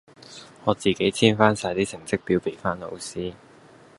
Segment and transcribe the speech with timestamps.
[0.63, 3.35] 我自己簽返曬啲成績表俾返老師。